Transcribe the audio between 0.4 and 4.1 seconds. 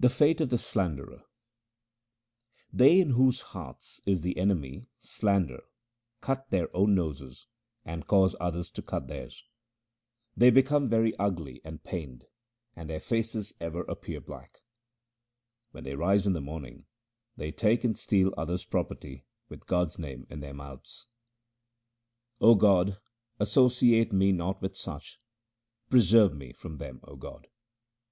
of the slanderer:— They in whose hearts